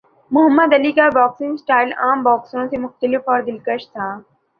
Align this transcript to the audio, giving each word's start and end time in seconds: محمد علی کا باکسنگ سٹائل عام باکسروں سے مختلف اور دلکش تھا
محمد 0.31 0.73
علی 0.73 0.91
کا 0.91 1.07
باکسنگ 1.15 1.55
سٹائل 1.57 1.91
عام 1.97 2.23
باکسروں 2.23 2.67
سے 2.69 2.77
مختلف 2.77 3.29
اور 3.29 3.41
دلکش 3.41 3.87
تھا 3.91 4.09